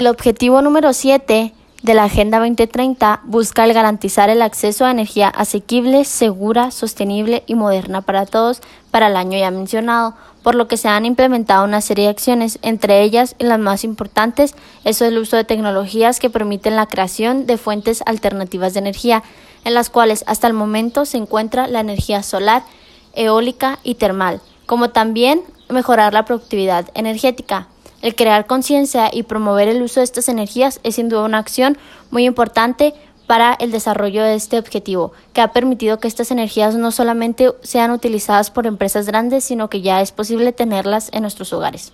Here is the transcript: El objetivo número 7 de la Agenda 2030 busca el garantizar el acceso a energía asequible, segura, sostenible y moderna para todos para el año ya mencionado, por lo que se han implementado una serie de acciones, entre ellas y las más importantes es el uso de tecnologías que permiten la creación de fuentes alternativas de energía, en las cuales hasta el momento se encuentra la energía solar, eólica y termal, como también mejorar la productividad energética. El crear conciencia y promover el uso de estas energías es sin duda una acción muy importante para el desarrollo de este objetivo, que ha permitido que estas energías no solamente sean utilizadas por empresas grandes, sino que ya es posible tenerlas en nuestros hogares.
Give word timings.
El 0.00 0.06
objetivo 0.06 0.62
número 0.62 0.94
7 0.94 1.52
de 1.82 1.94
la 1.94 2.04
Agenda 2.04 2.38
2030 2.38 3.20
busca 3.24 3.66
el 3.66 3.74
garantizar 3.74 4.30
el 4.30 4.40
acceso 4.40 4.86
a 4.86 4.90
energía 4.90 5.28
asequible, 5.28 6.06
segura, 6.06 6.70
sostenible 6.70 7.44
y 7.46 7.54
moderna 7.54 8.00
para 8.00 8.24
todos 8.24 8.62
para 8.90 9.08
el 9.08 9.16
año 9.16 9.36
ya 9.36 9.50
mencionado, 9.50 10.14
por 10.42 10.54
lo 10.54 10.68
que 10.68 10.78
se 10.78 10.88
han 10.88 11.04
implementado 11.04 11.66
una 11.66 11.82
serie 11.82 12.04
de 12.04 12.12
acciones, 12.12 12.58
entre 12.62 13.02
ellas 13.02 13.36
y 13.38 13.44
las 13.44 13.58
más 13.58 13.84
importantes 13.84 14.54
es 14.84 15.02
el 15.02 15.18
uso 15.18 15.36
de 15.36 15.44
tecnologías 15.44 16.18
que 16.18 16.30
permiten 16.30 16.76
la 16.76 16.86
creación 16.86 17.44
de 17.44 17.58
fuentes 17.58 18.02
alternativas 18.06 18.72
de 18.72 18.80
energía, 18.80 19.22
en 19.66 19.74
las 19.74 19.90
cuales 19.90 20.24
hasta 20.26 20.46
el 20.46 20.54
momento 20.54 21.04
se 21.04 21.18
encuentra 21.18 21.66
la 21.66 21.80
energía 21.80 22.22
solar, 22.22 22.62
eólica 23.12 23.78
y 23.82 23.96
termal, 23.96 24.40
como 24.64 24.88
también 24.88 25.42
mejorar 25.68 26.14
la 26.14 26.24
productividad 26.24 26.88
energética. 26.94 27.68
El 28.02 28.14
crear 28.14 28.46
conciencia 28.46 29.10
y 29.12 29.24
promover 29.24 29.68
el 29.68 29.82
uso 29.82 30.00
de 30.00 30.04
estas 30.04 30.28
energías 30.28 30.80
es 30.82 30.94
sin 30.94 31.08
duda 31.08 31.24
una 31.24 31.38
acción 31.38 31.76
muy 32.10 32.24
importante 32.24 32.94
para 33.26 33.54
el 33.54 33.70
desarrollo 33.70 34.24
de 34.24 34.34
este 34.34 34.58
objetivo, 34.58 35.12
que 35.32 35.40
ha 35.40 35.52
permitido 35.52 36.00
que 36.00 36.08
estas 36.08 36.30
energías 36.30 36.74
no 36.74 36.90
solamente 36.90 37.52
sean 37.62 37.92
utilizadas 37.92 38.50
por 38.50 38.66
empresas 38.66 39.06
grandes, 39.06 39.44
sino 39.44 39.70
que 39.70 39.82
ya 39.82 40.00
es 40.00 40.12
posible 40.12 40.52
tenerlas 40.52 41.10
en 41.12 41.22
nuestros 41.22 41.52
hogares. 41.52 41.92